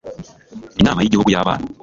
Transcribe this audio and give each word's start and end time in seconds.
inama 0.81 0.99
y 1.01 1.07
igihugu 1.07 1.29
y'abana 1.31 1.65